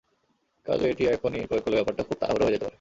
কাজেই 0.65 0.89
এটি 0.89 1.03
এখনই 1.07 1.47
প্রয়োগ 1.47 1.63
করলে 1.63 1.77
ব্যাপারটা 1.77 2.03
খুব 2.03 2.17
তাড়াহুড়ো 2.19 2.45
হয়ে 2.45 2.53
যেতে 2.53 2.59
পারে। 2.59 2.69